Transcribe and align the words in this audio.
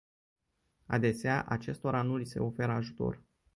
Adesea, 0.85 1.45
acestora 1.47 2.01
nu 2.01 2.15
li 2.17 2.25
se 2.25 2.39
oferă 2.39 2.71
ajutor. 2.71 3.21